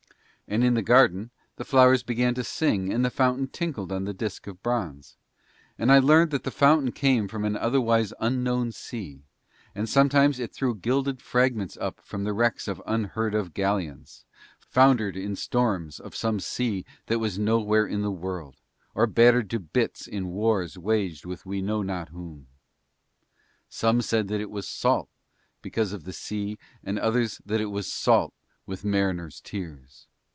[0.47, 4.13] And in the garden the flowers began to sing and the fountain tinkled on the
[4.13, 5.15] disk of bronze.
[5.79, 9.21] And I learned that the fountain came from an otherwise unknown sea,
[9.73, 14.25] and sometimes it threw gilded fragments up from the wrecks of unheard of galleons,
[14.59, 18.57] foundered in storms of some sea that was nowhere in the world;
[18.93, 22.47] or battered to bits in wars waged with we know not whom.
[23.69, 25.07] Some said that it was salt
[25.61, 28.33] because of the sea and others that it was salt
[28.65, 30.09] with mariners' tears.